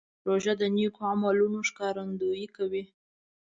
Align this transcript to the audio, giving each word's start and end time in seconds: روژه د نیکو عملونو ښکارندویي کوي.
روژه 0.27 0.53
د 0.61 0.63
نیکو 0.75 1.01
عملونو 1.13 1.59
ښکارندویي 1.69 2.47
کوي. 2.55 2.83